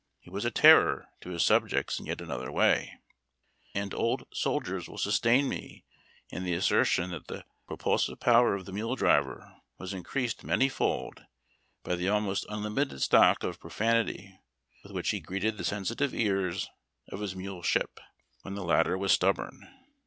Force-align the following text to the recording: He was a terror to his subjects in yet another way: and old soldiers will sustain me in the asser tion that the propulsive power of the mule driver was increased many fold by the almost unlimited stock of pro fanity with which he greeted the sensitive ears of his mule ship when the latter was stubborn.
He 0.19 0.31
was 0.31 0.45
a 0.45 0.49
terror 0.49 1.09
to 1.19 1.29
his 1.29 1.45
subjects 1.45 1.99
in 1.99 2.07
yet 2.07 2.21
another 2.21 2.51
way: 2.51 2.97
and 3.75 3.93
old 3.93 4.23
soldiers 4.33 4.89
will 4.89 4.97
sustain 4.97 5.47
me 5.47 5.85
in 6.31 6.43
the 6.43 6.55
asser 6.55 6.83
tion 6.83 7.11
that 7.11 7.27
the 7.27 7.45
propulsive 7.67 8.19
power 8.19 8.55
of 8.55 8.65
the 8.65 8.71
mule 8.71 8.95
driver 8.95 9.57
was 9.77 9.93
increased 9.93 10.43
many 10.43 10.69
fold 10.69 11.25
by 11.83 11.93
the 11.93 12.09
almost 12.09 12.47
unlimited 12.49 12.99
stock 13.03 13.43
of 13.43 13.59
pro 13.59 13.69
fanity 13.69 14.39
with 14.81 14.91
which 14.91 15.11
he 15.11 15.19
greeted 15.19 15.59
the 15.59 15.63
sensitive 15.63 16.15
ears 16.15 16.67
of 17.09 17.19
his 17.19 17.35
mule 17.35 17.61
ship 17.61 17.99
when 18.41 18.55
the 18.55 18.63
latter 18.65 18.97
was 18.97 19.11
stubborn. 19.11 19.71